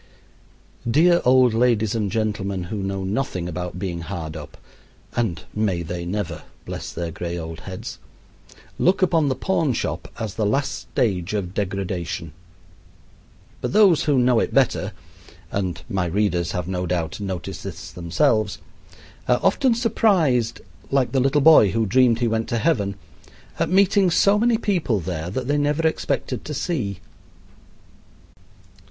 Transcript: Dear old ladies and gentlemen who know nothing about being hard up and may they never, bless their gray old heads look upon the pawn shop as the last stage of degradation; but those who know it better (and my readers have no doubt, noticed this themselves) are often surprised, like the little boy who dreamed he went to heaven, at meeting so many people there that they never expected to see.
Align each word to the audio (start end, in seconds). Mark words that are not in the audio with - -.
Dear 0.89 1.21
old 1.23 1.53
ladies 1.53 1.93
and 1.93 2.11
gentlemen 2.11 2.63
who 2.73 2.77
know 2.77 3.03
nothing 3.03 3.47
about 3.47 3.77
being 3.77 3.99
hard 4.01 4.35
up 4.35 4.57
and 5.15 5.43
may 5.55 5.83
they 5.83 6.05
never, 6.05 6.41
bless 6.65 6.91
their 6.91 7.11
gray 7.11 7.37
old 7.37 7.59
heads 7.69 7.99
look 8.79 9.03
upon 9.03 9.29
the 9.29 9.35
pawn 9.35 9.73
shop 9.73 10.07
as 10.19 10.33
the 10.33 10.43
last 10.47 10.71
stage 10.73 11.35
of 11.35 11.53
degradation; 11.53 12.33
but 13.61 13.73
those 13.73 14.05
who 14.05 14.17
know 14.17 14.39
it 14.39 14.55
better 14.55 14.93
(and 15.51 15.83
my 15.87 16.07
readers 16.07 16.51
have 16.53 16.67
no 16.67 16.87
doubt, 16.87 17.19
noticed 17.19 17.63
this 17.63 17.91
themselves) 17.91 18.57
are 19.27 19.39
often 19.43 19.75
surprised, 19.75 20.61
like 20.89 21.11
the 21.11 21.19
little 21.19 21.41
boy 21.41 21.69
who 21.69 21.85
dreamed 21.85 22.17
he 22.17 22.27
went 22.27 22.49
to 22.49 22.57
heaven, 22.57 22.95
at 23.59 23.69
meeting 23.69 24.09
so 24.09 24.39
many 24.39 24.57
people 24.57 24.99
there 24.99 25.29
that 25.29 25.47
they 25.47 25.59
never 25.59 25.87
expected 25.87 26.43
to 26.43 26.55
see. 26.55 27.01